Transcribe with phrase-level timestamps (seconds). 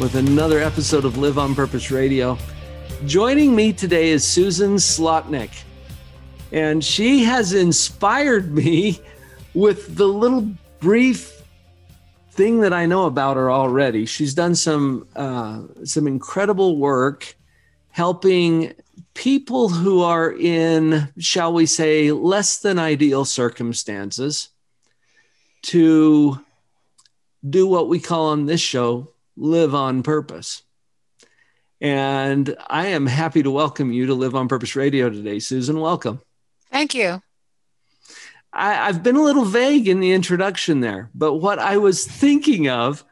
[0.00, 2.38] with another episode of Live on Purpose Radio.
[3.04, 5.50] Joining me today is Susan Slotnick,
[6.52, 8.98] and she has inspired me
[9.52, 11.42] with the little brief
[12.30, 14.06] thing that I know about her already.
[14.06, 17.36] She's done some uh, some incredible work
[17.90, 18.72] helping
[19.12, 24.48] people who are in, shall we say, less than ideal circumstances
[25.64, 26.40] to
[27.48, 30.62] do what we call on this show live on purpose.
[31.80, 35.80] And I am happy to welcome you to Live on Purpose Radio today, Susan.
[35.80, 36.20] Welcome.
[36.70, 37.22] Thank you.
[38.52, 42.68] I, have been a little vague in the introduction there, but what I was thinking
[42.68, 43.02] of,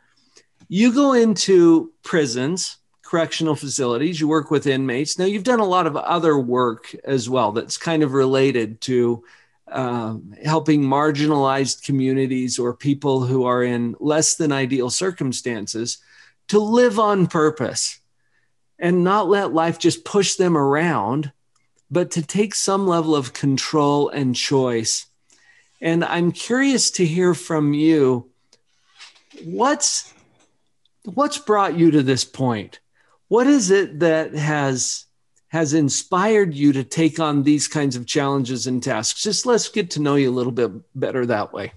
[0.68, 5.18] you go into prisons, correctional facilities, you work with inmates.
[5.18, 9.24] Now, you've done a lot of other work as well that's kind of related to
[9.68, 15.98] um, helping marginalized communities or people who are in less than ideal circumstances
[16.48, 18.00] to live on purpose
[18.78, 21.32] and not let life just push them around,
[21.90, 25.06] but to take some level of control and choice.
[25.80, 28.30] And I'm curious to hear from you
[29.44, 30.12] what's
[31.05, 32.80] what's brought you to this point?
[33.28, 35.06] What is it that has
[35.48, 39.22] has inspired you to take on these kinds of challenges and tasks?
[39.22, 41.72] Just let's get to know you a little bit better that way.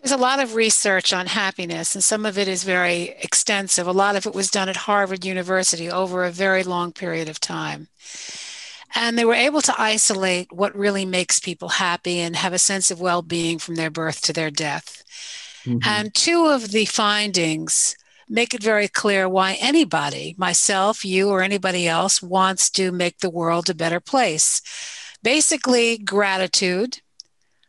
[0.00, 3.86] There's a lot of research on happiness, and some of it is very extensive.
[3.86, 7.40] A lot of it was done at Harvard University over a very long period of
[7.40, 7.88] time.
[8.94, 12.90] And they were able to isolate what really makes people happy and have a sense
[12.90, 15.04] of well being from their birth to their death.
[15.64, 15.78] Mm-hmm.
[15.84, 17.96] And two of the findings
[18.28, 23.30] make it very clear why anybody, myself, you, or anybody else, wants to make the
[23.30, 24.62] world a better place.
[25.22, 27.00] Basically, gratitude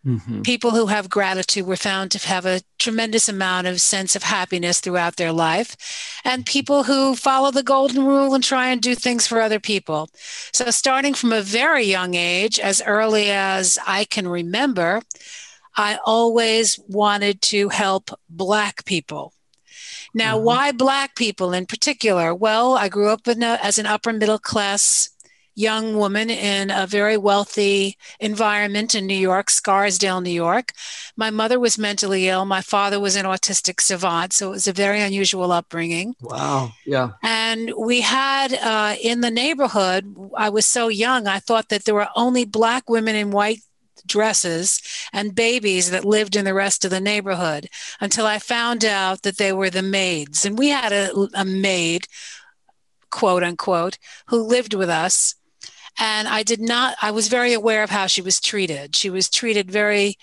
[0.06, 0.44] Mm-hmm.
[0.44, 4.80] People who have gratitude were found to have a tremendous amount of sense of happiness
[4.80, 5.76] throughout their life.
[6.24, 10.10] And people who follow the golden rule and try and do things for other people.
[10.54, 15.02] So, starting from a very young age, as early as I can remember,
[15.76, 19.34] I always wanted to help Black people.
[20.14, 20.46] Now, mm-hmm.
[20.46, 22.34] why Black people in particular?
[22.34, 25.10] Well, I grew up a, as an upper middle class
[25.60, 30.72] young woman in a very wealthy environment in New York, Scarsdale, New York.
[31.18, 32.46] My mother was mentally ill.
[32.46, 34.32] My father was an autistic savant.
[34.32, 36.16] So it was a very unusual upbringing.
[36.22, 36.72] Wow.
[36.86, 37.12] Yeah.
[37.22, 41.96] And we had uh, in the neighborhood, I was so young, I thought that there
[41.96, 43.60] were only Black women in white
[44.06, 44.82] dresses
[45.12, 47.68] and babies that lived in the rest of the neighborhood
[48.00, 50.46] until I found out that they were the maids.
[50.46, 52.08] And we had a, a maid,
[53.12, 53.98] quote unquote,
[54.28, 55.36] who lived with us
[56.00, 58.96] and I did not, I was very aware of how she was treated.
[58.96, 60.18] She was treated very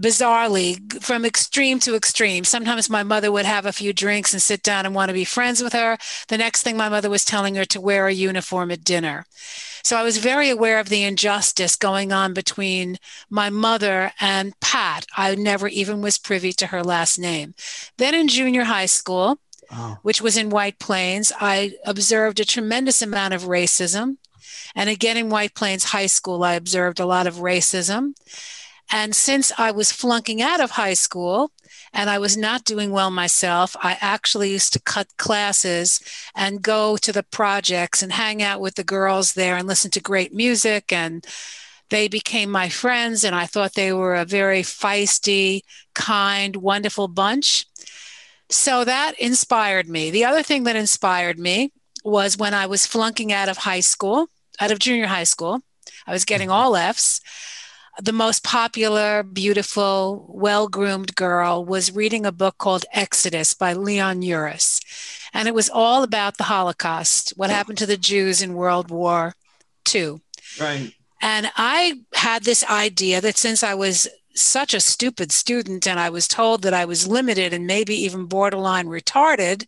[0.00, 2.44] bizarrely from extreme to extreme.
[2.44, 5.24] Sometimes my mother would have a few drinks and sit down and want to be
[5.24, 5.96] friends with her.
[6.28, 9.24] The next thing my mother was telling her to wear a uniform at dinner.
[9.82, 12.98] So I was very aware of the injustice going on between
[13.30, 15.06] my mother and Pat.
[15.16, 17.54] I never even was privy to her last name.
[17.96, 19.38] Then in junior high school,
[19.70, 19.98] oh.
[20.02, 24.16] which was in White Plains, I observed a tremendous amount of racism.
[24.76, 28.12] And again, in White Plains High School, I observed a lot of racism.
[28.92, 31.50] And since I was flunking out of high school
[31.92, 36.00] and I was not doing well myself, I actually used to cut classes
[36.36, 40.00] and go to the projects and hang out with the girls there and listen to
[40.00, 40.92] great music.
[40.92, 41.26] And
[41.90, 43.24] they became my friends.
[43.24, 45.62] And I thought they were a very feisty,
[45.94, 47.66] kind, wonderful bunch.
[48.50, 50.10] So that inspired me.
[50.10, 51.72] The other thing that inspired me
[52.04, 54.28] was when I was flunking out of high school,
[54.60, 55.60] out of junior high school.
[56.06, 56.56] I was getting mm-hmm.
[56.56, 57.20] all F's.
[57.98, 64.20] The most popular, beautiful, well groomed girl was reading a book called Exodus by Leon
[64.20, 64.84] Uris.
[65.32, 69.34] And it was all about the Holocaust, what happened to the Jews in World War
[69.94, 70.20] II.
[70.60, 70.92] Right.
[71.22, 74.06] And I had this idea that since I was
[74.38, 78.26] such a stupid student and I was told that I was limited and maybe even
[78.26, 79.66] borderline retarded,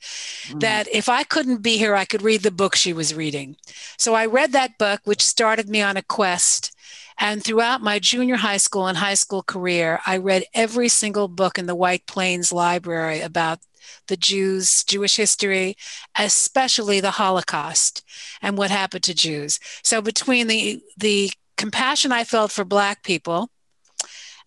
[0.49, 0.61] mm.
[0.61, 3.57] that if I couldn't be here, I could read the book she was reading.
[3.97, 6.75] So I read that book, which started me on a quest.
[7.21, 11.59] And throughout my junior high school and high school career, I read every single book
[11.59, 13.59] in the White Plains Library about
[14.07, 15.77] the Jews, Jewish history,
[16.17, 18.05] especially the Holocaust
[18.43, 19.59] and what happened to Jews.
[19.83, 23.51] So between the the compassion I felt for Black people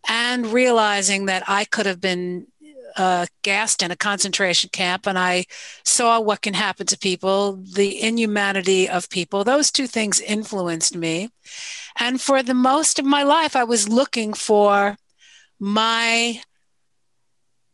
[0.07, 2.48] and realizing that I could have been
[2.98, 5.45] uh, gassed in a concentration camp and I
[5.83, 9.44] saw what can happen to people, the inhumanity of people.
[9.44, 11.30] Those two things influenced me.
[12.00, 14.98] And for the most of my life, I was looking for
[15.59, 16.42] my,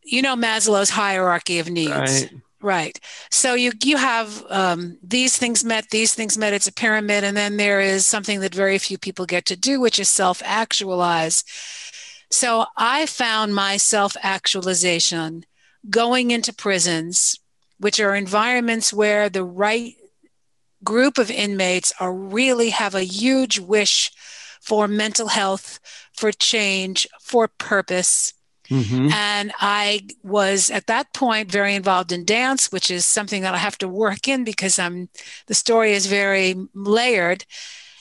[0.02, 1.90] you know, Maslow's hierarchy of needs.
[1.90, 2.30] Right.
[2.60, 2.98] Right.
[3.30, 6.52] So you you have um, these things met, these things met.
[6.52, 9.80] It's a pyramid, and then there is something that very few people get to do,
[9.80, 11.44] which is self actualize.
[12.30, 15.44] So I found my self actualization
[15.88, 17.38] going into prisons,
[17.78, 19.94] which are environments where the right
[20.84, 24.12] group of inmates are really have a huge wish
[24.60, 25.80] for mental health,
[26.12, 28.34] for change, for purpose.
[28.68, 29.10] Mm-hmm.
[29.12, 33.58] And I was at that point very involved in dance, which is something that I
[33.58, 35.08] have to work in because I'm
[35.46, 37.46] the story is very layered.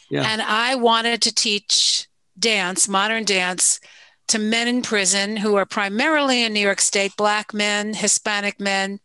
[0.09, 0.23] Yeah.
[0.23, 2.07] And I wanted to teach
[2.37, 3.79] dance, modern dance,
[4.27, 8.99] to men in prison who are primarily in New York State, Black men, Hispanic men,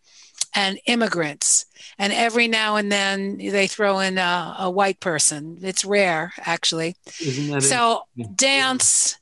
[0.54, 1.64] and immigrants.
[1.98, 5.58] And every now and then they throw in a, a white person.
[5.62, 6.96] It's rare, actually.
[7.60, 8.02] so,
[8.34, 9.16] dance,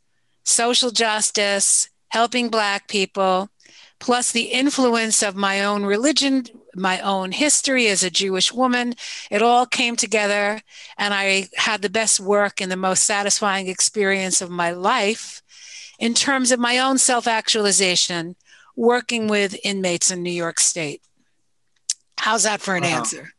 [0.44, 3.48] social justice, helping Black people,
[3.98, 6.44] plus the influence of my own religion,
[6.74, 8.94] my own history as a Jewish woman,
[9.30, 10.60] it all came together.
[10.96, 15.39] And I had the best work and the most satisfying experience of my life
[16.00, 18.34] in terms of my own self actualization
[18.74, 21.02] working with inmates in New York State.
[22.18, 22.88] How's that for an wow.
[22.88, 23.30] answer?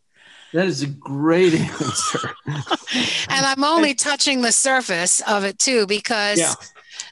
[0.54, 2.32] That is a great answer.
[2.46, 6.54] and I'm only touching the surface of it too, because yeah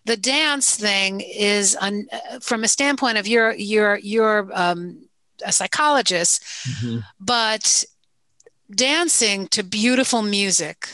[0.05, 2.07] the dance thing is un,
[2.41, 5.07] from a standpoint of you're you're you're um,
[5.45, 6.99] a psychologist, mm-hmm.
[7.19, 7.83] but
[8.71, 10.89] dancing to beautiful music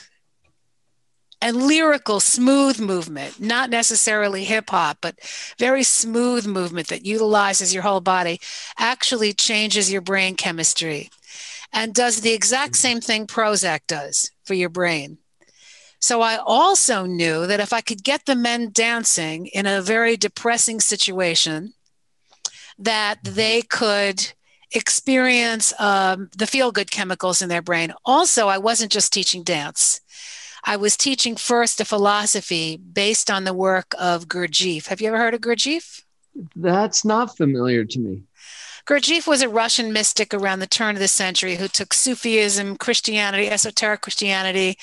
[1.42, 5.16] and lyrical smooth movement not necessarily hip hop but
[5.60, 8.40] very smooth movement that utilizes your whole body
[8.78, 11.10] actually changes your brain chemistry
[11.74, 12.88] and does the exact mm-hmm.
[12.88, 15.18] same thing prozac does for your brain
[16.06, 20.16] so I also knew that if I could get the men dancing in a very
[20.16, 21.74] depressing situation,
[22.78, 23.34] that mm-hmm.
[23.34, 24.34] they could
[24.72, 27.92] experience um, the feel good chemicals in their brain.
[28.06, 30.02] Also, I wasn't just teaching dance.
[30.66, 34.88] I was teaching first a philosophy based on the work of Gurdjieff.
[34.88, 36.04] Have you ever heard of Gurdjieff?
[36.56, 38.24] That's not familiar to me.
[38.88, 43.50] Gurdjieff was a Russian mystic around the turn of the century who took Sufism, Christianity,
[43.50, 44.78] esoteric Christianity,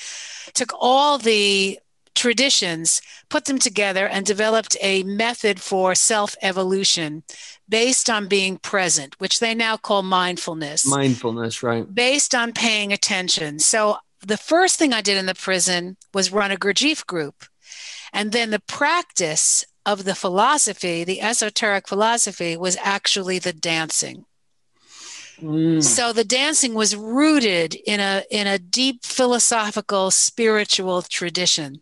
[0.53, 1.79] took all the
[2.15, 7.23] traditions, put them together, and developed a method for self evolution
[7.67, 10.85] based on being present, which they now call mindfulness.
[10.85, 11.93] Mindfulness, right.
[11.93, 13.59] Based on paying attention.
[13.59, 17.45] So the first thing I did in the prison was run a Gurdjieff group.
[18.11, 24.25] And then the practice of the philosophy, the esoteric philosophy, was actually the dancing.
[25.41, 25.83] Mm.
[25.83, 31.81] So the dancing was rooted in a in a deep philosophical spiritual tradition.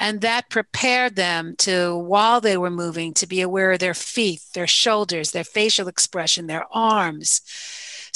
[0.00, 4.40] And that prepared them to, while they were moving, to be aware of their feet,
[4.54, 7.42] their shoulders, their facial expression, their arms.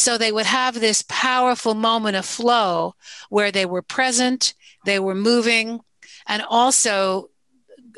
[0.03, 2.97] So they would have this powerful moment of flow
[3.31, 4.53] where they were present,
[4.85, 5.81] they were moving,
[6.27, 7.31] and also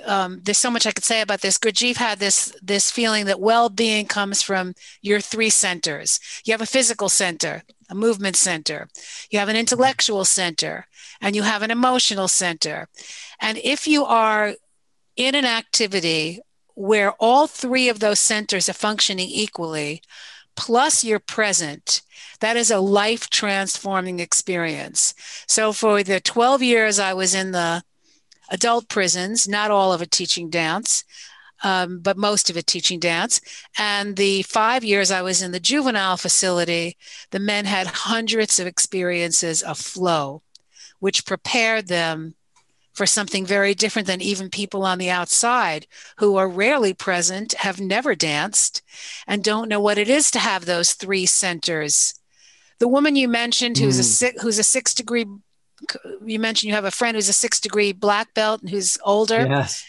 [0.05, 1.57] um, there's so much I could say about this.
[1.57, 6.21] Gurdjieff had this this feeling that well-being comes from your three centers.
[6.45, 8.89] You have a physical center, a movement center,
[9.31, 10.87] you have an intellectual center,
[11.23, 12.89] and you have an emotional center.
[13.41, 14.55] And if you are
[15.17, 16.41] in an activity
[16.75, 20.03] where all three of those centers are functioning equally,
[20.57, 22.03] plus you're present,
[22.41, 25.15] that is a life transforming experience.
[25.47, 27.83] So for the 12 years I was in the
[28.51, 31.05] adult prisons, not all of it teaching dance,
[31.63, 33.41] um, but most of it teaching dance.
[33.79, 36.97] And the five years I was in the juvenile facility,
[37.31, 40.43] the men had hundreds of experiences of flow,
[41.01, 42.35] which prepared them
[42.95, 45.87] for something very different than even people on the outside
[46.19, 48.83] who are rarely present, have never danced,
[49.27, 52.15] and don't know what it is to have those three centers.
[52.79, 54.37] The woman you mentioned, who's mm.
[54.37, 55.27] a who's a six degree
[56.25, 59.47] you mentioned you have a friend who's a six degree black belt and who's older.
[59.47, 59.85] Yes.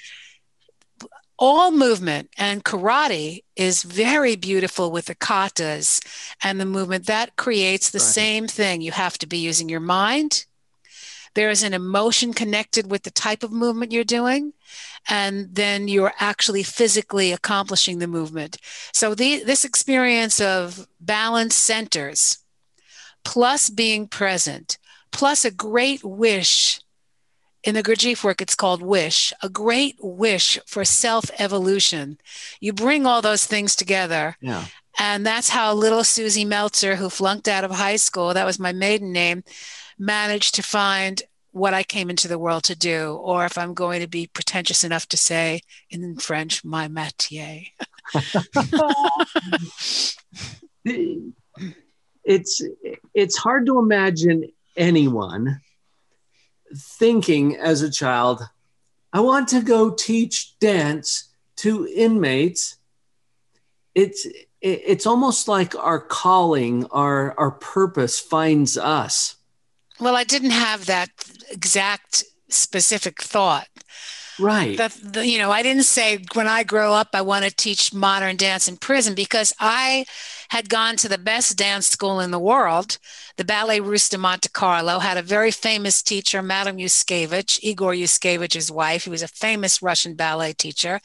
[1.38, 6.00] All movement and karate is very beautiful with the katas
[6.42, 8.06] and the movement that creates the right.
[8.06, 8.82] same thing.
[8.82, 10.46] You have to be using your mind,
[11.36, 14.54] There is an emotion connected with the type of movement you're doing,
[15.08, 18.58] and then you're actually physically accomplishing the movement.
[18.94, 22.40] So, the, this experience of balance centers,
[23.24, 24.78] plus being present,
[25.12, 26.80] plus a great wish.
[27.64, 32.20] In the Gurdjieff work, it's called wish, a great wish for self evolution.
[32.60, 34.38] You bring all those things together.
[34.40, 34.66] Yeah.
[34.98, 38.72] And that's how little Susie Meltzer, who flunked out of high school, that was my
[38.72, 39.44] maiden name,
[39.98, 41.22] managed to find
[41.52, 44.84] what I came into the world to do, or if I'm going to be pretentious
[44.84, 47.68] enough to say in French, my métier.
[52.24, 52.62] it's
[53.14, 55.62] it's hard to imagine anyone
[56.76, 58.42] thinking as a child,
[59.14, 62.78] I want to go teach dance to inmates.
[63.94, 64.28] It's
[64.62, 69.36] it's almost like our calling, our our purpose finds us.
[70.00, 71.10] Well, I didn't have that
[71.50, 73.68] exact specific thought.
[74.40, 74.78] Right.
[74.78, 77.94] The, the, you know, I didn't say when I grow up I want to teach
[77.94, 80.06] modern dance in prison because I
[80.50, 82.98] had gone to the best dance school in the world,
[83.38, 88.72] the Ballet Russe de Monte Carlo, had a very famous teacher, Madame Youskevitch, Igor Youskevitch's
[88.72, 91.00] wife, who was a famous Russian ballet teacher.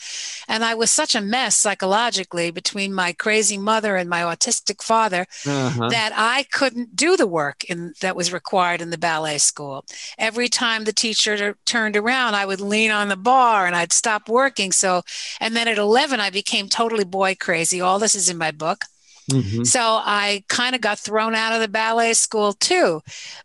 [0.48, 5.26] And I was such a mess psychologically between my crazy mother and my autistic father
[5.46, 5.88] uh-huh.
[5.88, 9.84] that I couldn't do the work in, that was required in the ballet school.
[10.18, 14.28] Every time the teacher turned around, I would lean on the bar and I'd stop
[14.28, 14.72] working.
[14.72, 15.02] So,
[15.40, 17.80] and then at 11, I became totally boy crazy.
[17.80, 18.84] All this is in my book.
[19.30, 19.64] Mm-hmm.
[19.64, 23.00] So I kind of got thrown out of the ballet school too.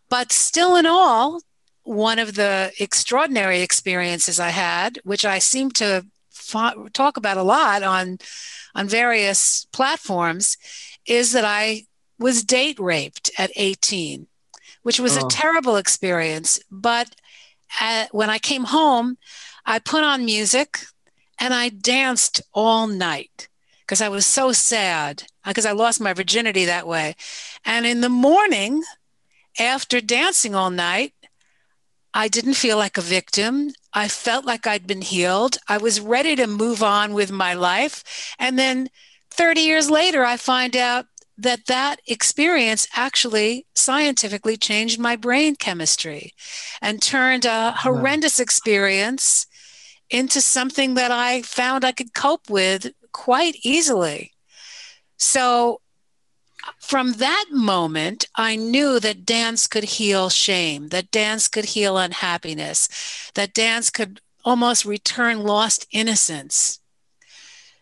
[0.08, 1.40] But still, in all,
[1.84, 7.42] one of the extraordinary experiences I had, which I seem to fa- talk about a
[7.42, 8.18] lot on
[8.74, 10.58] on various platforms,
[11.06, 11.84] is that I
[12.18, 14.26] was date raped at 18,
[14.82, 15.26] which was oh.
[15.26, 16.58] a terrible experience.
[16.70, 17.14] But
[17.80, 19.16] at, when I came home,
[19.64, 20.80] I put on music
[21.38, 23.48] and I danced all night
[23.86, 27.14] because I was so sad because I lost my virginity that way.
[27.64, 28.82] And in the morning,
[29.60, 31.12] after dancing all night,
[32.12, 33.72] I didn't feel like a victim.
[33.92, 35.58] I felt like I'd been healed.
[35.68, 38.34] I was ready to move on with my life.
[38.38, 38.88] And then
[39.30, 41.06] 30 years later, I find out
[41.38, 46.32] that that experience actually scientifically changed my brain chemistry
[46.80, 49.46] and turned a horrendous experience
[50.08, 54.30] into something that I found I could cope with quite easily.
[55.16, 55.80] So
[56.78, 62.90] from that moment, I knew that dance could heal shame, that dance could heal unhappiness,
[63.34, 66.78] that dance could almost return lost innocence.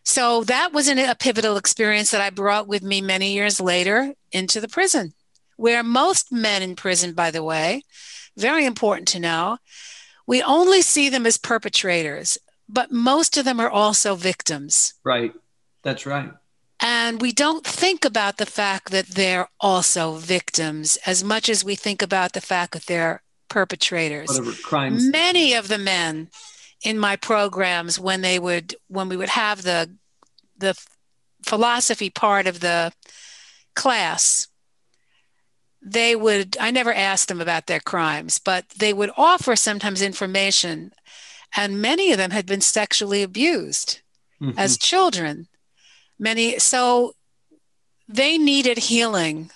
[0.04, 4.14] So that was an, a pivotal experience that I brought with me many years later
[4.30, 5.14] into the prison,
[5.56, 7.82] where most men in prison, by the way,
[8.36, 9.58] very important to know,
[10.28, 12.38] we only see them as perpetrators
[12.68, 14.94] but most of them are also victims.
[15.04, 15.33] Right.
[15.83, 16.33] That's right.
[16.80, 21.76] And we don't think about the fact that they're also victims as much as we
[21.76, 24.28] think about the fact that they're perpetrators.
[24.28, 25.09] Whatever crimes.
[25.09, 26.28] Many of the men
[26.83, 29.97] in my programs, when they would, when we would have the,
[30.59, 30.78] the
[31.42, 32.92] philosophy part of the
[33.75, 34.49] class,
[35.80, 40.92] they would, I never asked them about their crimes, but they would offer sometimes information
[41.56, 44.00] and many of them had been sexually abused
[44.40, 44.58] mm-hmm.
[44.58, 45.49] as children.
[46.18, 47.14] Many, so
[48.08, 49.50] they needed healing.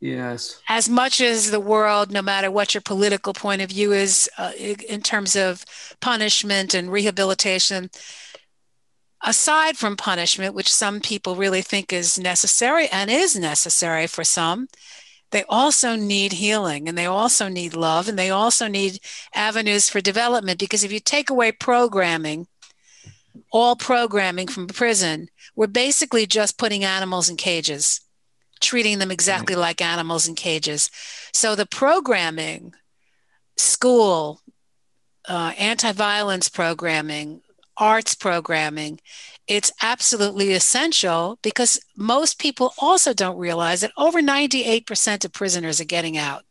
[0.00, 0.60] Yes.
[0.68, 4.52] As much as the world, no matter what your political point of view is uh,
[4.58, 5.64] in terms of
[6.00, 7.90] punishment and rehabilitation,
[9.22, 14.68] aside from punishment, which some people really think is necessary and is necessary for some,
[15.34, 19.00] they also need healing and they also need love and they also need
[19.34, 20.60] avenues for development.
[20.60, 22.46] Because if you take away programming,
[23.50, 28.00] all programming from prison, we're basically just putting animals in cages,
[28.60, 30.88] treating them exactly like animals in cages.
[31.32, 32.72] So the programming,
[33.56, 34.40] school,
[35.28, 37.40] uh, anti violence programming,
[37.76, 39.00] arts programming
[39.46, 45.84] it's absolutely essential because most people also don't realize that over 98% of prisoners are
[45.84, 46.44] getting out.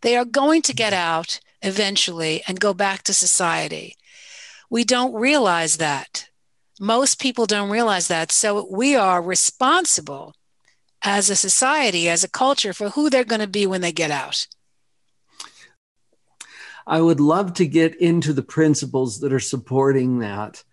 [0.00, 3.96] They are going to get out eventually and go back to society.
[4.70, 6.28] We don't realize that.
[6.80, 8.32] Most people don't realize that.
[8.32, 10.34] So we are responsible
[11.02, 14.10] as a society, as a culture, for who they're going to be when they get
[14.10, 14.46] out.
[16.86, 20.64] I would love to get into the principles that are supporting that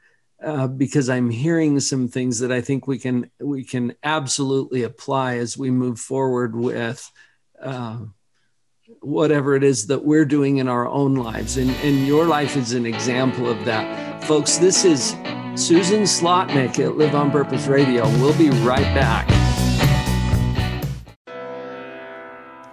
[0.44, 5.38] uh, because I'm hearing some things that I think we can we can absolutely apply
[5.38, 7.12] as we move forward with
[7.62, 8.00] uh,
[9.02, 11.58] whatever it is that we're doing in our own lives.
[11.58, 14.24] And, and your life is an example of that.
[14.24, 15.12] Folks, this is
[15.56, 18.04] Susan Slotnick at Live on Purpose Radio.
[18.20, 19.39] We'll be right back.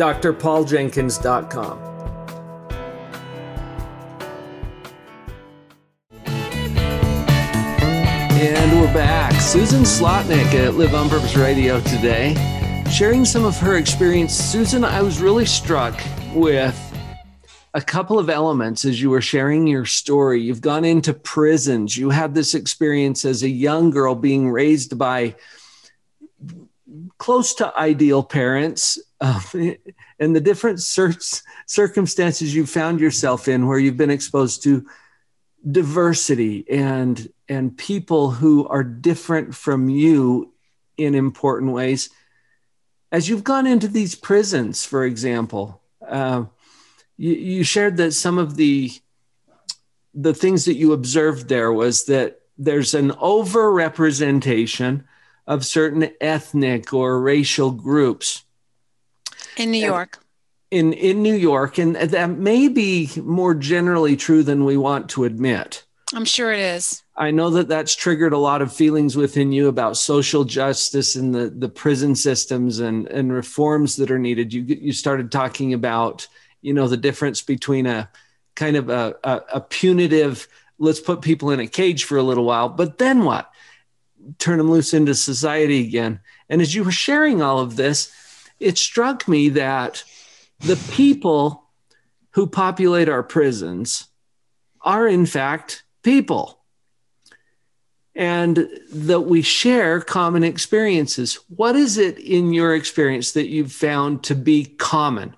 [0.00, 1.78] drpauljenkins.com.
[8.32, 9.34] And we're back.
[9.34, 12.34] Susan Slotnick at Live on Purpose Radio today,
[12.90, 14.32] sharing some of her experience.
[14.32, 16.00] Susan, I was really struck
[16.34, 16.74] with
[17.74, 20.40] a couple of elements as you were sharing your story.
[20.40, 21.94] You've gone into prisons.
[21.98, 25.36] You had this experience as a young girl being raised by
[27.18, 29.42] close to ideal parents um,
[30.18, 31.14] and the different cir-
[31.66, 34.86] circumstances you found yourself in where you've been exposed to
[35.70, 40.54] diversity and and people who are different from you
[40.96, 42.08] in important ways.
[43.12, 46.44] As you've gone into these prisons for example uh,
[47.18, 48.90] you, you shared that some of the
[50.14, 55.04] the things that you observed there was that there's an overrepresentation
[55.46, 58.44] of certain ethnic or racial groups
[59.56, 60.18] in New York.
[60.70, 65.24] In in New York, and that may be more generally true than we want to
[65.24, 65.84] admit.
[66.12, 67.02] I'm sure it is.
[67.16, 71.34] I know that that's triggered a lot of feelings within you about social justice and
[71.34, 74.52] the, the prison systems and, and reforms that are needed.
[74.52, 76.26] You you started talking about
[76.62, 78.08] you know the difference between a
[78.54, 80.48] kind of a, a, a punitive
[80.80, 83.50] let's put people in a cage for a little while, but then what?
[84.38, 86.20] Turn them loose into society again.
[86.48, 88.10] And as you were sharing all of this,
[88.60, 90.04] it struck me that
[90.60, 91.64] the people
[92.32, 94.06] who populate our prisons
[94.82, 96.60] are, in fact, people
[98.14, 101.38] and that we share common experiences.
[101.48, 105.36] What is it in your experience that you've found to be common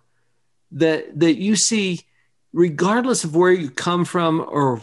[0.72, 2.00] that, that you see,
[2.52, 4.80] regardless of where you come from or,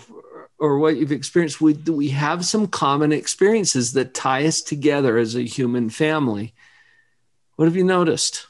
[0.60, 5.36] or what you've experienced, we, we have some common experiences that tie us together as
[5.36, 6.54] a human family?
[7.60, 8.48] What have you noticed?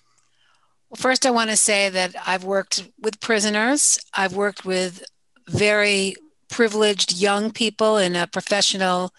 [0.87, 3.97] Well, first, I want to say that I've worked with prisoners.
[4.13, 5.03] I've worked with
[5.47, 6.13] very
[6.47, 9.11] privileged young people in a professional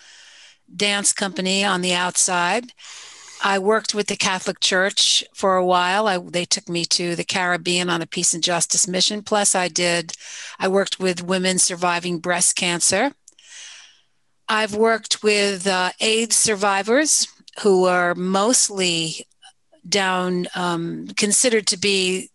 [0.77, 2.71] dance company on the outside.
[3.43, 6.07] I worked with the Catholic Church for a while.
[6.07, 9.23] I, they took me to the Caribbean on a peace and justice mission.
[9.23, 10.13] Plus, I did,
[10.61, 13.11] I worked with women surviving breast cancer.
[14.49, 17.27] I've worked with uh, AIDS survivors
[17.63, 19.27] who are mostly
[19.89, 22.31] down, um, considered to be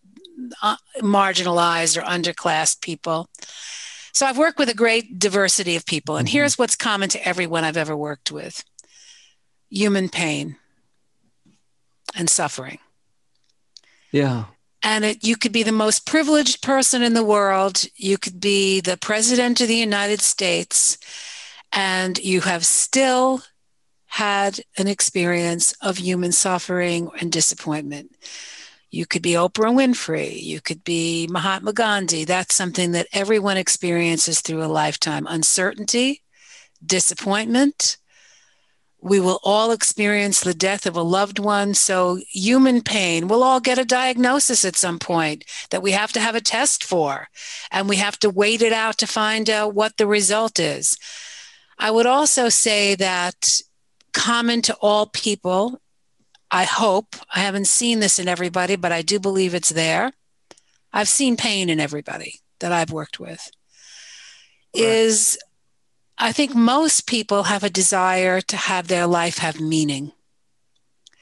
[0.62, 3.30] uh, marginalized or underclassed people.
[4.14, 6.18] So I've worked with a great diversity of people.
[6.18, 6.38] And mm-hmm.
[6.38, 8.64] here's what's common to everyone I've ever worked with
[9.70, 10.56] human pain
[12.16, 12.80] and suffering.
[14.12, 14.46] Yeah.
[14.82, 17.86] And it, you could be the most privileged person in the world.
[17.96, 20.98] You could be the president of the United States,
[21.74, 23.42] and you have still
[24.16, 28.16] had an experience of human suffering and disappointment.
[28.90, 30.42] You could be Oprah Winfrey.
[30.42, 32.24] You could be Mahatma Gandhi.
[32.24, 36.22] That's something that everyone experiences through a lifetime uncertainty,
[36.86, 37.98] disappointment.
[39.02, 41.74] We will all experience the death of a loved one.
[41.74, 46.22] So, human pain, we'll all get a diagnosis at some point that we have to
[46.22, 47.28] have a test for,
[47.70, 50.98] and we have to wait it out to find out what the result is.
[51.78, 53.62] I would also say that
[54.16, 55.80] common to all people.
[56.50, 60.14] I hope, I haven't seen this in everybody, but I do believe it's there.
[60.94, 63.52] I've seen pain in everybody that I've worked with.
[64.74, 64.84] Right.
[64.84, 65.38] Is
[66.18, 70.14] I think most people have a desire to have their life have meaning.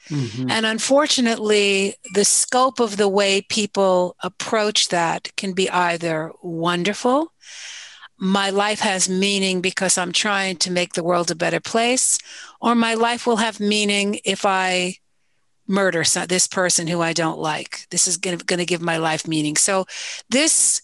[0.08, 0.50] Mm-hmm.
[0.50, 7.32] And unfortunately, the scope of the way people approach that can be either wonderful.
[8.18, 12.18] My life has meaning because I'm trying to make the world a better place,
[12.60, 14.96] or my life will have meaning if I
[15.66, 17.86] murder some, this person who I don't like.
[17.90, 19.56] This is going to give my life meaning.
[19.56, 19.86] So,
[20.28, 20.82] this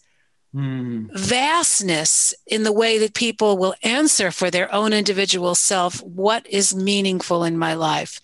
[0.54, 1.08] mm.
[1.12, 6.74] vastness in the way that people will answer for their own individual self what is
[6.74, 8.20] meaningful in my life.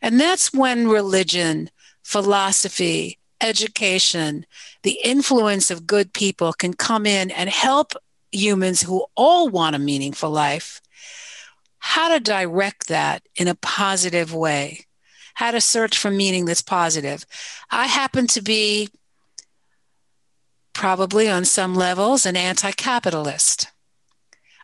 [0.00, 1.70] And that's when religion,
[2.02, 4.46] philosophy, education,
[4.82, 7.94] the influence of good people can come in and help
[8.34, 10.80] humans who all want a meaningful life
[11.78, 14.86] how to direct that in a positive way
[15.34, 17.26] how to search for meaning that's positive.
[17.70, 18.88] I happen to be
[20.72, 23.68] probably on some levels an anti-capitalist.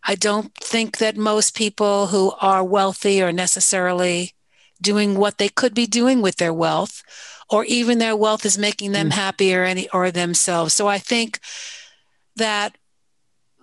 [0.05, 4.33] I don't think that most people who are wealthy are necessarily
[4.81, 7.03] doing what they could be doing with their wealth
[7.51, 9.13] or even their wealth is making them mm.
[9.13, 10.73] happy or any or themselves.
[10.73, 11.41] So i think
[12.37, 12.79] that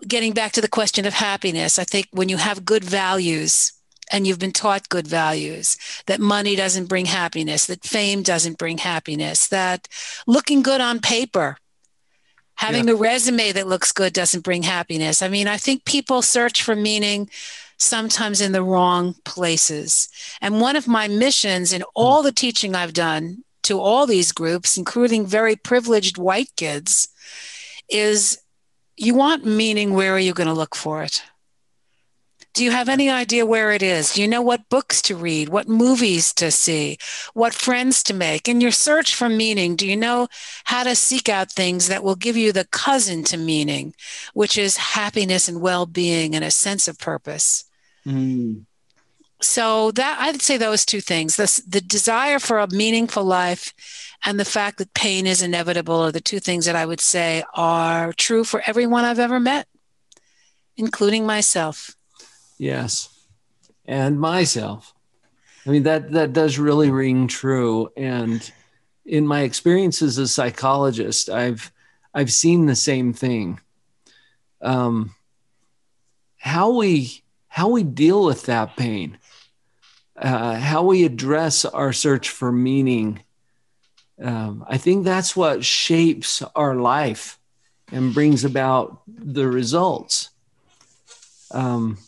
[0.06, 3.74] getting back to the question of happiness, I think when you have good values
[4.12, 8.78] and you've been taught good values, that money doesn't bring happiness, that fame doesn't bring
[8.78, 9.88] happiness, that
[10.26, 11.58] looking good on paper,
[12.56, 12.94] having yeah.
[12.94, 15.22] a resume that looks good doesn't bring happiness.
[15.22, 17.30] I mean, I think people search for meaning
[17.78, 20.10] sometimes in the wrong places.
[20.42, 21.88] And one of my missions in hmm.
[21.96, 27.10] all the teaching I've done to all these groups, including very privileged white kids,
[27.90, 28.40] is
[28.98, 31.24] you want meaning, where are you going to look for it?
[32.54, 34.14] Do you have any idea where it is?
[34.14, 36.98] Do you know what books to read, what movies to see,
[37.36, 38.48] what friends to make?
[38.48, 40.28] In your search for meaning, do you know
[40.64, 43.94] how to seek out things that will give you the cousin to meaning,
[44.34, 47.66] which is happiness and well being and a sense of purpose?
[48.08, 48.66] Mm.
[49.40, 53.74] So that I'd say those two things: the, the desire for a meaningful life
[54.26, 57.44] and the fact that pain is inevitable are the two things that I would say
[57.54, 59.68] are true for everyone I've ever met,
[60.76, 61.96] including myself.
[62.58, 63.10] Yes.
[63.86, 64.94] And myself.
[65.66, 68.52] I mean that that does really ring true and
[69.06, 71.72] in my experience as a psychologist I've
[72.14, 73.60] I've seen the same thing.
[74.62, 75.14] Um,
[76.38, 79.18] how we how we deal with that pain,
[80.18, 83.22] uh, how we address our search for meaning
[84.22, 87.38] um, I think that's what shapes our life
[87.92, 90.32] and brings about the results.
[91.52, 92.00] Um,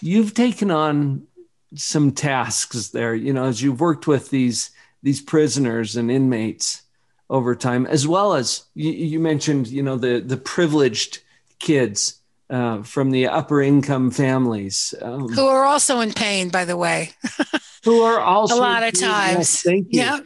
[0.00, 1.26] you've taken on
[1.74, 4.70] some tasks there, you know, as you've worked with these
[5.02, 6.82] these prisoners and inmates
[7.30, 11.20] over time, as well as you, you mentioned, you know, the the privileged
[11.58, 12.19] kids
[12.50, 17.10] uh, from the upper income families um, who are also in pain, by the way.
[17.84, 19.60] who are also a lot of times.
[19.62, 20.00] Thank you.
[20.00, 20.20] Yeah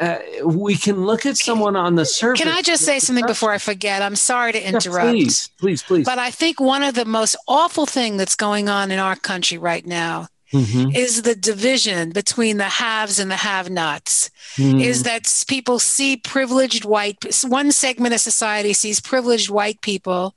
[0.00, 2.42] uh, we can look at someone on the surface.
[2.42, 4.00] Can I just say something before I forget?
[4.00, 5.04] I'm sorry to interrupt.
[5.04, 6.06] Yeah, please, please, please.
[6.06, 9.58] But I think one of the most awful thing that's going on in our country
[9.58, 10.96] right now Mm-hmm.
[10.96, 14.32] is the division between the haves and the have nots.
[14.56, 14.82] Mm.
[14.82, 20.34] Is that people see privileged white, one segment of society sees privileged white people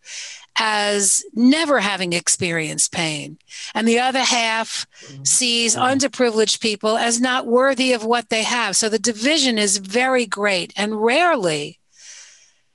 [0.56, 3.38] as never having experienced pain.
[3.74, 4.86] And the other half
[5.24, 8.76] sees underprivileged people as not worthy of what they have.
[8.76, 11.80] So the division is very great and rarely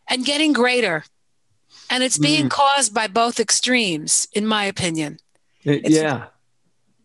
[0.09, 1.05] and getting greater.
[1.91, 2.51] And it's being mm.
[2.51, 5.19] caused by both extremes, in my opinion.
[5.65, 6.27] It, yeah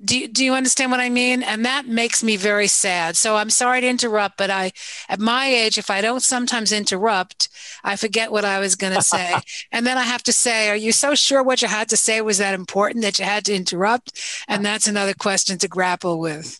[0.03, 1.43] do you, do you understand what I mean?
[1.43, 3.15] And that makes me very sad.
[3.15, 4.71] So I'm sorry to interrupt, but I,
[5.07, 7.49] at my age, if I don't sometimes interrupt,
[7.83, 9.35] I forget what I was going to say.
[9.71, 12.21] and then I have to say, are you so sure what you had to say
[12.21, 14.19] was that important that you had to interrupt?
[14.47, 16.59] And that's another question to grapple with.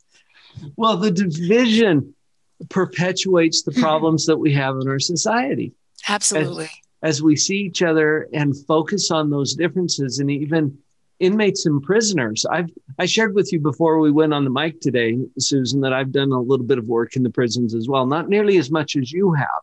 [0.77, 2.13] Well, the division
[2.69, 3.81] perpetuates the mm-hmm.
[3.81, 5.73] problems that we have in our society.
[6.07, 6.69] Absolutely.
[7.01, 10.77] As, as we see each other and focus on those differences and even
[11.23, 12.45] inmates and prisoners.
[12.45, 16.11] I've I shared with you before we went on the mic today, Susan, that I've
[16.11, 18.05] done a little bit of work in the prisons as well.
[18.05, 19.61] Not nearly as much as you have,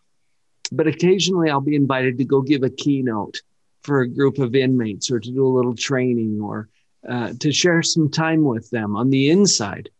[0.72, 3.36] but occasionally I'll be invited to go give a keynote
[3.82, 6.68] for a group of inmates or to do a little training or
[7.08, 9.90] uh, to share some time with them on the inside.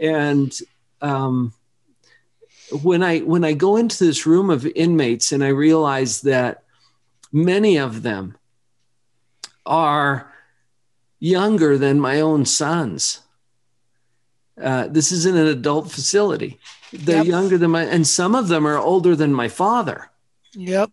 [0.00, 0.52] And
[1.00, 1.52] um,
[2.82, 6.64] when I when I go into this room of inmates and I realize that
[7.32, 8.36] many of them
[9.64, 10.32] are
[11.20, 13.20] younger than my own sons.
[14.60, 16.58] Uh, this isn't an adult facility.
[16.92, 17.26] They're yep.
[17.26, 20.10] younger than my, and some of them are older than my father.
[20.54, 20.90] Yep.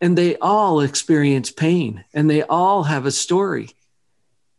[0.00, 3.70] And they all experience pain and they all have a story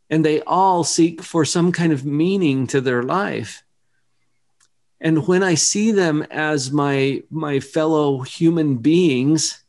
[0.10, 3.64] and they all seek for some kind of meaning to their life.
[5.00, 9.64] And when I see them as my, my fellow human beings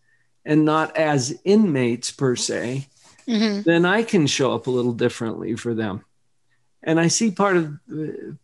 [0.44, 2.88] and not as inmates per se,
[3.26, 3.64] Mhm.
[3.64, 6.04] then I can show up a little differently for them.
[6.84, 7.78] And I see part of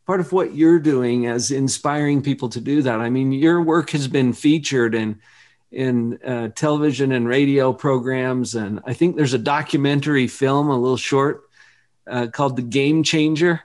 [0.06, 3.00] part of what you're doing as inspiring people to do that.
[3.00, 5.20] I mean, your work has been featured in
[5.72, 10.96] in uh, television and radio programs, and I think there's a documentary film, a little
[10.96, 11.42] short,
[12.06, 13.60] uh, called "The Game Changer,"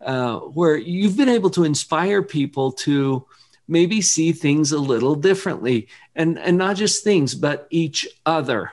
[0.00, 3.26] uh, where you've been able to inspire people to
[3.68, 8.72] maybe see things a little differently, and and not just things, but each other.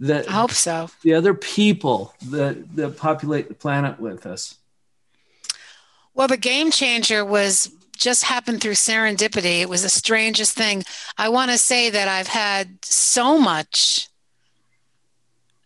[0.00, 0.88] That I hope so.
[1.02, 4.56] the other people that that populate the planet with us.
[6.14, 9.60] Well, the game changer was just happened through serendipity.
[9.60, 10.84] It was the strangest thing.
[11.18, 14.08] I want to say that I've had so much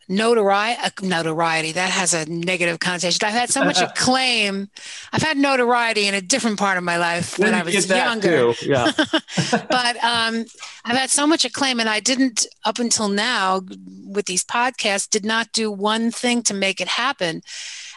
[0.08, 3.26] notoriety, notoriety that has a negative connotation.
[3.26, 4.68] I've had so much acclaim.
[5.12, 8.52] I've had notoriety in a different part of my life when I was younger.
[8.62, 8.92] Yeah.
[9.50, 10.44] but um,
[10.84, 13.62] I've had so much acclaim, and I didn't up until now
[14.06, 17.42] with these podcasts did not do one thing to make it happen.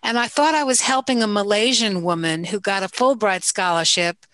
[0.03, 4.25] And I thought I was helping a Malaysian woman who got a Fulbright scholarship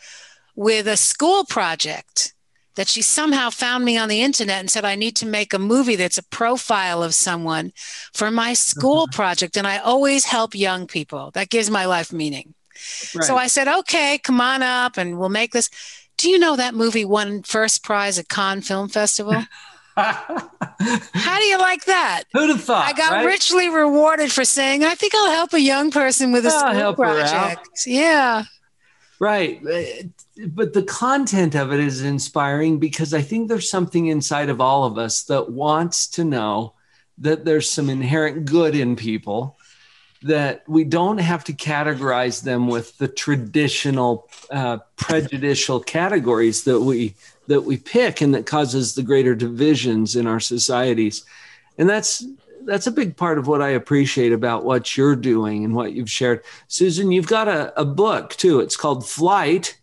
[0.55, 2.33] with a school project
[2.75, 5.59] that she somehow found me on the internet and said, I need to make a
[5.59, 7.71] movie that's a profile of someone
[8.13, 9.15] for my school uh-huh.
[9.15, 9.57] project.
[9.57, 11.31] And I always help young people.
[11.31, 12.53] That gives my life meaning.
[12.75, 15.69] So I said, okay, come on up and we'll make this.
[16.17, 19.43] Do you know that movie won first prize at Cannes Film Festival?
[19.95, 22.23] How do you like that?
[22.33, 22.85] Who'd have thought?
[22.87, 23.25] I got right?
[23.25, 26.73] richly rewarded for saying, I think I'll help a young person with a I'll school
[26.73, 27.29] help her out.
[27.29, 27.69] project.
[27.85, 28.43] Yeah.
[29.19, 29.61] Right.
[29.65, 30.07] Uh,
[30.47, 34.83] But the content of it is inspiring because I think there's something inside of all
[34.83, 36.73] of us that wants to know
[37.19, 39.57] that there's some inherent good in people,
[40.23, 47.13] that we don't have to categorize them with the traditional uh, prejudicial categories that we
[47.47, 51.25] that we pick and that causes the greater divisions in our societies.
[51.77, 52.25] And that's
[52.65, 56.11] that's a big part of what I appreciate about what you're doing and what you've
[56.11, 56.43] shared.
[56.67, 58.59] Susan, you've got a, a book too.
[58.59, 59.79] It's called Flight,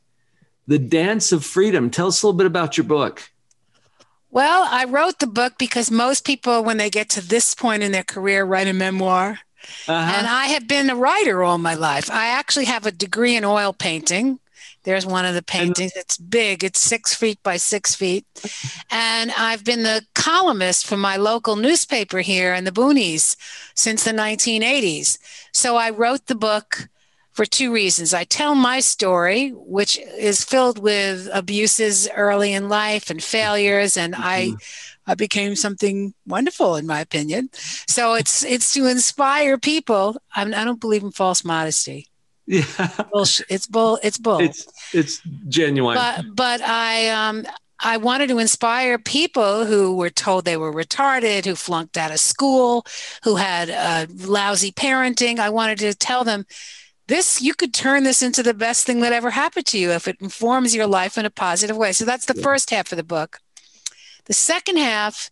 [0.67, 1.91] The Dance of Freedom.
[1.91, 3.31] Tell us a little bit about your book.
[4.31, 7.91] Well, I wrote the book because most people, when they get to this point in
[7.91, 9.41] their career, write a memoir.
[9.89, 9.93] Uh-huh.
[9.93, 12.11] And I have been a writer all my life.
[12.11, 14.39] I actually have a degree in oil painting.
[14.85, 15.93] There's one of the paintings.
[15.95, 16.65] It's big.
[16.65, 18.25] It's six feet by six feet.
[18.91, 23.37] And I've been the columnist for my local newspaper here in the boonies
[23.75, 25.19] since the 1980s.
[25.53, 26.89] So I wrote the book
[27.33, 28.13] for two reasons.
[28.13, 34.15] I tell my story, which is filled with abuses early in life and failures, and
[34.15, 34.57] I mm-hmm.
[35.11, 37.51] I became something wonderful in my opinion.
[37.87, 40.17] So it's it's to inspire people.
[40.35, 42.10] I'm, I don't believe in false modesty.
[42.51, 42.89] Yeah.
[43.13, 43.47] Bullshit.
[43.49, 43.99] It's bull.
[44.03, 44.41] It's bull.
[44.41, 45.97] It's it's genuine.
[45.97, 47.47] but but I um
[47.83, 52.21] I wanted to inspire people who were told they were retarded, who flunked out of
[52.21, 52.85] school,
[53.25, 55.39] who had uh, lousy parenting.
[55.39, 56.45] I wanted to tell them
[57.09, 60.07] this you could turn this into the best thing that ever happened to you if
[60.07, 61.93] it informs your life in a positive way.
[61.93, 62.43] So that's the Yeah.
[62.43, 63.39] first half of the book.
[64.27, 65.31] The second half,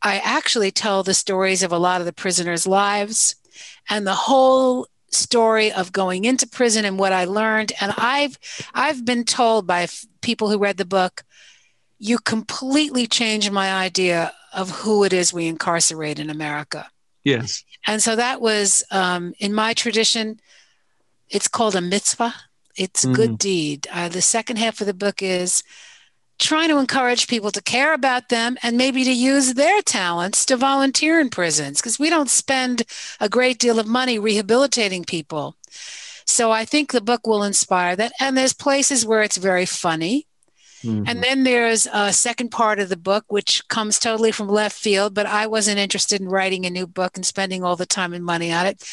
[0.00, 3.34] I actually tell the stories of a lot of the prisoners' lives
[3.90, 7.72] and the whole story of going into prison and what I learned.
[7.80, 8.38] And I've
[8.74, 11.24] I've been told by f- people who read the book,
[11.98, 16.90] you completely changed my idea of who it is we incarcerate in America.
[17.24, 17.64] yes.
[17.86, 20.40] And so that was um, in my tradition.
[21.30, 22.34] It's called a mitzvah.
[22.76, 23.86] It's a good deed.
[23.92, 25.62] Uh, the second half of the book is
[26.38, 30.56] trying to encourage people to care about them and maybe to use their talents to
[30.56, 32.84] volunteer in prisons because we don't spend
[33.20, 35.56] a great deal of money rehabilitating people.
[36.26, 38.12] So I think the book will inspire that.
[38.20, 40.26] And there's places where it's very funny.
[40.84, 41.08] Mhm.
[41.08, 45.14] And then there's a second part of the book, which comes totally from left field,
[45.14, 48.24] but I wasn't interested in writing a new book and spending all the time and
[48.24, 48.84] money on it.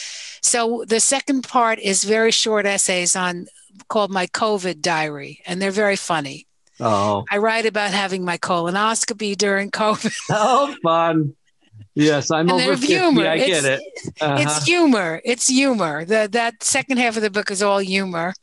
[0.42, 3.48] So the second part is very short essays on
[3.88, 6.48] called my COVID diary, and they're very funny.
[6.80, 7.24] Oh.
[7.32, 10.14] I write about having my colonoscopy during COVID.
[10.32, 11.36] Oh, fun.
[11.94, 12.94] Yes, I'm And over there's 50.
[12.94, 13.28] humor.
[13.28, 14.14] I get It's- it.
[14.22, 14.38] Uh-huh.
[14.42, 15.22] It's humor.
[15.24, 16.04] It's humor.
[16.06, 18.34] The, that second half of the book is all humor.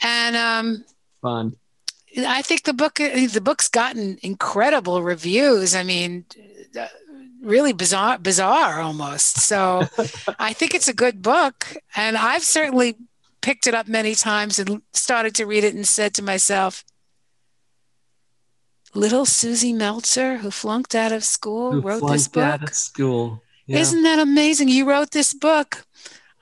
[0.00, 0.84] And um,
[1.20, 1.56] fun.
[2.16, 5.74] I think the book the book's gotten incredible reviews.
[5.74, 6.24] I mean,
[7.42, 9.40] really bizarre, bizarre almost.
[9.40, 9.82] So
[10.38, 12.96] I think it's a good book, and I've certainly
[13.40, 16.84] picked it up many times and started to read it and said to myself,
[18.94, 22.44] "Little Susie Meltzer, who flunked out of school, Who wrote this book.
[22.44, 23.42] out of school.
[23.66, 23.78] Yeah.
[23.78, 24.68] Isn't that amazing?
[24.68, 25.84] You wrote this book."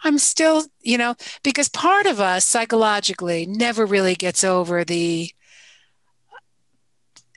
[0.04, 5.30] I'm still, you know, because part of us psychologically never really gets over the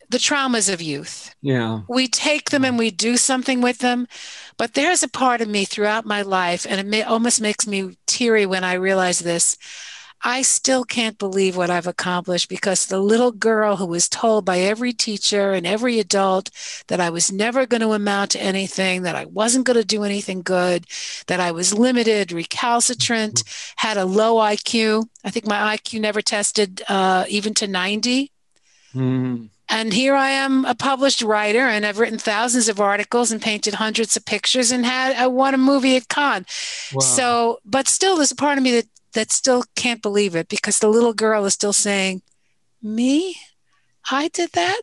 [0.09, 1.35] the traumas of youth.
[1.41, 1.81] Yeah.
[1.87, 4.07] We take them and we do something with them.
[4.57, 7.95] But there's a part of me throughout my life, and it may, almost makes me
[8.07, 9.55] teary when I realize this.
[10.23, 14.59] I still can't believe what I've accomplished because the little girl who was told by
[14.59, 16.51] every teacher and every adult
[16.87, 20.03] that I was never going to amount to anything, that I wasn't going to do
[20.03, 20.85] anything good,
[21.27, 23.43] that I was limited, recalcitrant,
[23.77, 25.07] had a low IQ.
[25.23, 28.31] I think my IQ never tested uh, even to 90.
[28.93, 29.49] Mm.
[29.71, 33.75] And here I am, a published writer, and I've written thousands of articles and painted
[33.75, 36.47] hundreds of pictures and had I won a movie at Cannes.
[36.91, 36.99] Wow.
[37.01, 40.79] So, but still, there's a part of me that that still can't believe it because
[40.79, 42.21] the little girl is still saying,
[42.81, 43.35] "Me,
[44.09, 44.81] I did that.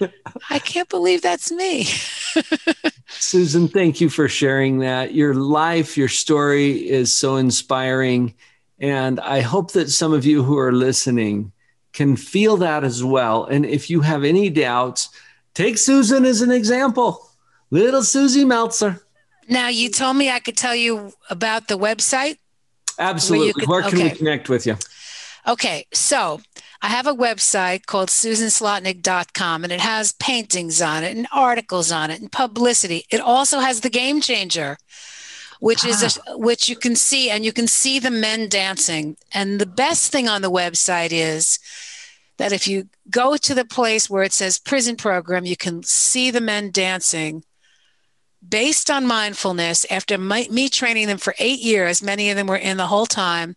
[0.50, 1.84] I can't believe that's me."
[3.08, 5.14] Susan, thank you for sharing that.
[5.14, 8.34] Your life, your story is so inspiring.
[8.78, 11.52] And I hope that some of you who are listening
[11.92, 13.44] can feel that as well.
[13.46, 15.08] And if you have any doubts,
[15.54, 17.28] take Susan as an example.
[17.70, 19.02] Little Susie Meltzer.
[19.48, 22.38] Now, you told me I could tell you about the website.
[22.98, 23.52] Absolutely.
[23.52, 24.76] could- Where can we connect with you?
[25.46, 26.40] Okay, so
[26.82, 32.10] I have a website called susanslotnick.com and it has paintings on it and articles on
[32.10, 33.04] it and publicity.
[33.10, 34.76] It also has the game changer,
[35.60, 36.36] which is a, ah.
[36.36, 39.16] which you can see and you can see the men dancing.
[39.32, 41.58] And the best thing on the website is
[42.36, 46.30] that if you go to the place where it says prison program, you can see
[46.30, 47.42] the men dancing
[48.46, 52.56] based on mindfulness after my, me training them for eight years many of them were
[52.56, 53.54] in the whole time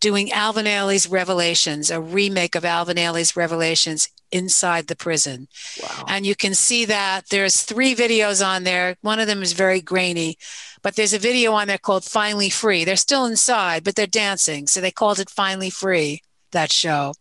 [0.00, 5.46] doing alvin ailey's revelations a remake of alvin ailey's revelations inside the prison.
[5.82, 6.04] Wow.
[6.08, 8.96] and you can see that there's three videos on there.
[9.02, 10.38] One of them is very grainy
[10.80, 12.84] but there's a video on there called finally free.
[12.84, 17.12] They're still inside but they're dancing so they called it finally free that show.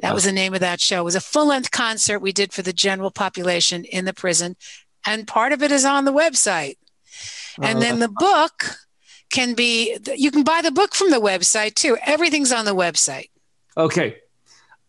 [0.00, 1.02] That was the name of that show.
[1.02, 4.56] It was a full-length concert we did for the general population in the prison
[5.06, 6.76] and part of it is on the website
[7.62, 8.76] and Uh, then the book
[9.30, 13.28] can be you can buy the book from the website too everything's on the website
[13.76, 14.16] Okay.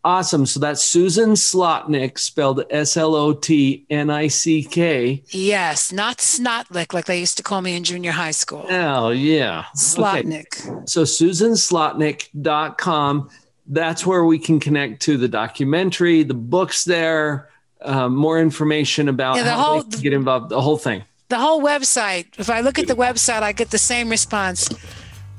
[0.04, 0.46] Awesome.
[0.46, 5.22] So that's Susan Slotnick, spelled S L O T N I C K.
[5.30, 9.60] yes not snotlick like they used to call me in junior high school Oh, yeah.
[9.60, 9.68] Okay.
[9.78, 13.30] slotnick So susanslotnick.com.
[13.68, 17.48] That's where we can connect to the documentary, the books there,
[17.84, 21.02] uh, more information about Yeah, the how whole- get involved, the whole thing.
[21.28, 24.68] the whole website if i look at the website i get the same response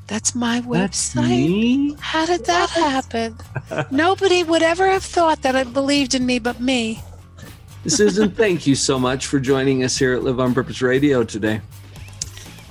[0.07, 1.95] that's my website me.
[1.99, 3.35] how did that happen
[3.91, 6.99] nobody would ever have thought that it believed in me but me
[7.85, 11.59] Susan, thank you so much for joining us here at Live on Purpose Radio today.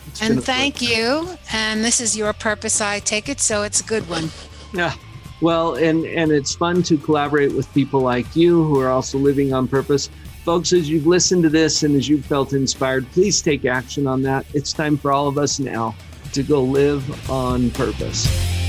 [0.08, 3.84] It's and thank you and this is your purpose i take it so it's a
[3.84, 4.30] good one
[4.74, 4.94] Yeah.
[5.42, 9.52] Well, and and it's fun to collaborate with people like you who are also living
[9.52, 10.08] on purpose.
[10.44, 14.22] Folks, as you've listened to this and as you've felt inspired, please take action on
[14.22, 14.46] that.
[14.54, 15.96] It's time for all of us now
[16.32, 18.61] to go live on purpose.